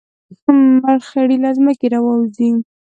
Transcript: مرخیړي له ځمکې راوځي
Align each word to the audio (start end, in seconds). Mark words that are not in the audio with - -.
مرخیړي 0.81 1.37
له 1.43 1.49
ځمکې 1.57 1.85
راوځي 1.93 2.49